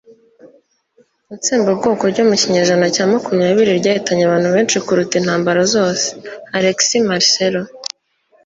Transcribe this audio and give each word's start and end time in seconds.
itsembabwoko 1.35 2.03
ryo 2.11 2.23
mu 2.29 2.35
kinyejana 2.41 2.85
cya 2.95 3.05
makumyabiri 3.11 3.79
ryahitanye 3.79 4.23
abantu 4.25 4.49
benshi 4.55 4.77
kuruta 4.85 5.13
intambara 5.17 5.61
zose. 5.73 6.05
(alexmarcelo 6.57 7.61